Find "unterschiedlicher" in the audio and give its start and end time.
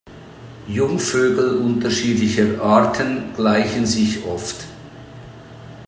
1.57-2.59